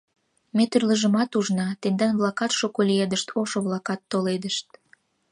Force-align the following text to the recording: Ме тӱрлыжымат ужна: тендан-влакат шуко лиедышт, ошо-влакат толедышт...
Ме 0.55 0.63
тӱрлыжымат 0.71 1.31
ужна: 1.39 1.67
тендан-влакат 1.81 2.51
шуко 2.59 2.79
лиедышт, 2.89 3.27
ошо-влакат 3.41 4.01
толедышт... 4.11 4.67